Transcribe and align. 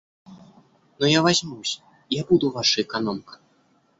Но 0.97 1.05
я 1.05 1.21
возьмусь, 1.21 1.83
я 2.09 2.25
буду 2.25 2.49
ваша 2.49 2.81
экономка. 2.81 3.37